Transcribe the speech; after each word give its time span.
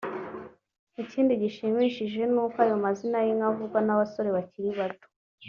Ikindi 1.03 1.33
gishimishije 1.43 2.21
ni 2.33 2.39
uko 2.43 2.57
ayo 2.63 2.75
mazina 2.85 3.17
y’inka 3.25 3.45
avugwa 3.51 3.79
n’abasore 3.83 4.29
bakiri 4.37 4.69
bato 4.79 5.07